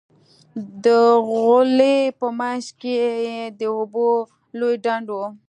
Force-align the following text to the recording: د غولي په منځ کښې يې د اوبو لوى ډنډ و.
د 0.83 0.85
غولي 1.29 1.97
په 2.19 2.27
منځ 2.39 2.65
کښې 2.81 3.09
يې 3.27 3.41
د 3.59 3.61
اوبو 3.77 4.09
لوى 4.59 4.75
ډنډ 4.83 5.07
و. 5.15 5.19